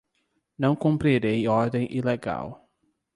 Não 0.57 0.75
cumprirei 0.75 1.47
ordem 1.47 1.87
ilegal 1.95 2.67